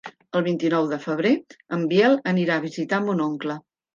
[0.37, 1.33] El vint-i-nou de febrer
[1.77, 3.59] en Biel anirà a visitar mon oncle.